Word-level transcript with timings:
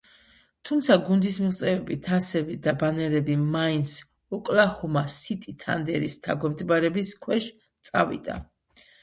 თუმცა 0.67 0.95
გუნდის 1.09 1.35
მიღწევები, 1.43 1.97
თასები 2.07 2.55
და 2.67 2.73
ბანერები 2.85 3.35
მაინც 3.57 3.93
ოკლაჰომა-სიტი 4.39 5.55
თანდერის 5.67 6.19
დაქვემდებარების 6.27 7.15
ქვეშ 7.29 7.53
წავიდა. 7.93 8.41